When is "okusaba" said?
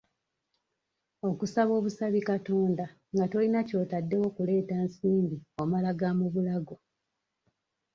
1.29-1.71